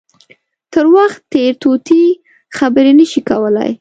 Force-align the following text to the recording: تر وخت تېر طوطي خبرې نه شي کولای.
تر 0.73 0.85
وخت 0.95 1.19
تېر 1.33 1.51
طوطي 1.63 2.03
خبرې 2.57 2.91
نه 2.99 3.05
شي 3.11 3.21
کولای. 3.29 3.69